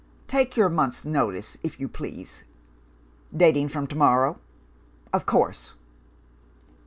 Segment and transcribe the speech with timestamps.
[0.27, 2.43] "'Take your month's notice, if you please.'
[3.37, 4.39] "'Dating from to morrow?'
[5.13, 5.73] "'Of course!